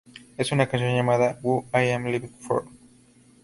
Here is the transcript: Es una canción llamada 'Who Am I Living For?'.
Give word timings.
Es 0.35 0.51
una 0.51 0.67
canción 0.67 0.95
llamada 0.95 1.37
'Who 1.43 1.67
Am 1.71 2.07
I 2.07 2.11
Living 2.13 2.35
For?'. 2.39 2.65